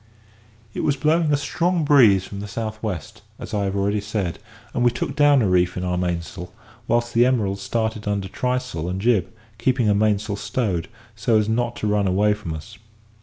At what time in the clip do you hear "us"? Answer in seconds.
12.55-12.79